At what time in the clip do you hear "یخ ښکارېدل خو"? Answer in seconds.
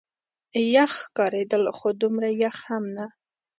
0.75-1.87